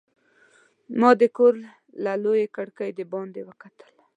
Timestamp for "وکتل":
3.49-3.91